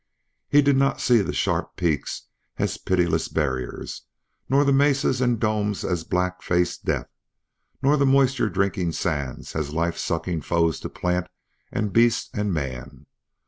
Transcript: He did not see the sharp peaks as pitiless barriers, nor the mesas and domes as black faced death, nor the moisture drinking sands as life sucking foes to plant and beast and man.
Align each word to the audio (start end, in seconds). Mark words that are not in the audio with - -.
He 0.49 0.63
did 0.63 0.77
not 0.77 0.99
see 0.99 1.21
the 1.21 1.31
sharp 1.31 1.75
peaks 1.75 2.23
as 2.57 2.79
pitiless 2.79 3.27
barriers, 3.27 4.01
nor 4.49 4.65
the 4.65 4.73
mesas 4.73 5.21
and 5.21 5.39
domes 5.39 5.85
as 5.85 6.03
black 6.03 6.41
faced 6.41 6.85
death, 6.85 7.07
nor 7.83 7.97
the 7.97 8.05
moisture 8.07 8.49
drinking 8.49 8.93
sands 8.93 9.55
as 9.55 9.75
life 9.75 9.99
sucking 9.99 10.41
foes 10.41 10.79
to 10.79 10.89
plant 10.89 11.27
and 11.71 11.93
beast 11.93 12.31
and 12.33 12.51
man. 12.51 13.05